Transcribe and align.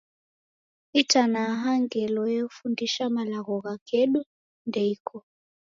Itanaha 1.01 1.69
ngelo 1.83 2.23
yefundisha 2.35 3.03
malagho 3.15 3.55
gha 3.63 3.75
kedu 3.87 4.21
ndeiko. 4.67 5.15